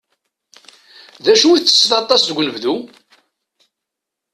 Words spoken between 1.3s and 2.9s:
acu i ttetteḍ aṭas deg unebdu?